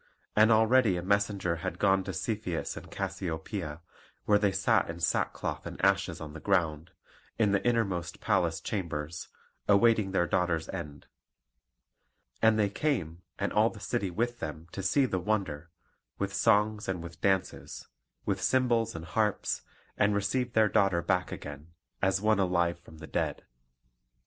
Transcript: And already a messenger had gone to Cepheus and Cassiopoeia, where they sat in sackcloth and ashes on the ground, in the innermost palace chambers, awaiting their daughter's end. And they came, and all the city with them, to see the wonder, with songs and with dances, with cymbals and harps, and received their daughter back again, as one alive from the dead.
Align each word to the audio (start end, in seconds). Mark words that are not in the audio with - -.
And 0.35 0.51
already 0.51 0.97
a 0.97 1.03
messenger 1.03 1.57
had 1.57 1.77
gone 1.77 2.03
to 2.05 2.11
Cepheus 2.11 2.75
and 2.75 2.89
Cassiopoeia, 2.89 3.81
where 4.25 4.39
they 4.39 4.51
sat 4.51 4.89
in 4.89 4.99
sackcloth 4.99 5.67
and 5.67 5.79
ashes 5.85 6.19
on 6.19 6.33
the 6.33 6.39
ground, 6.39 6.89
in 7.37 7.51
the 7.51 7.63
innermost 7.63 8.19
palace 8.19 8.59
chambers, 8.59 9.27
awaiting 9.67 10.09
their 10.11 10.25
daughter's 10.25 10.67
end. 10.69 11.05
And 12.41 12.57
they 12.57 12.67
came, 12.67 13.21
and 13.37 13.53
all 13.53 13.69
the 13.69 13.79
city 13.79 14.09
with 14.09 14.39
them, 14.39 14.65
to 14.71 14.81
see 14.81 15.05
the 15.05 15.19
wonder, 15.19 15.69
with 16.17 16.33
songs 16.33 16.87
and 16.89 17.03
with 17.03 17.21
dances, 17.21 17.85
with 18.25 18.41
cymbals 18.41 18.95
and 18.95 19.05
harps, 19.05 19.61
and 19.97 20.15
received 20.15 20.55
their 20.55 20.67
daughter 20.67 21.03
back 21.03 21.31
again, 21.31 21.73
as 22.01 22.19
one 22.19 22.39
alive 22.39 22.79
from 22.79 22.97
the 22.97 23.05
dead. 23.07 23.43